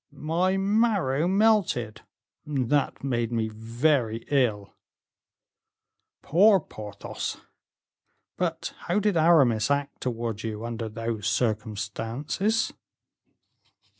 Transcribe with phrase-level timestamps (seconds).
[0.11, 2.01] "My marrow melted,
[2.43, 4.73] and that made me very ill."
[6.23, 7.37] "Poor Porthos!
[8.35, 12.73] But how did Aramis act towards you under those circumstances?"